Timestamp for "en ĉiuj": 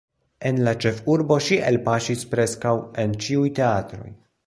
3.07-3.49